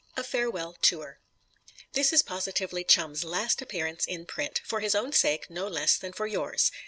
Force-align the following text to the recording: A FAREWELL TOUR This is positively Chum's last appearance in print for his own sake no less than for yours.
A 0.17 0.23
FAREWELL 0.23 0.77
TOUR 0.81 1.19
This 1.93 2.11
is 2.11 2.23
positively 2.23 2.83
Chum's 2.83 3.23
last 3.23 3.61
appearance 3.61 4.03
in 4.07 4.25
print 4.25 4.59
for 4.65 4.79
his 4.79 4.95
own 4.95 5.13
sake 5.13 5.47
no 5.47 5.67
less 5.67 5.95
than 5.95 6.11
for 6.11 6.25
yours. 6.25 6.71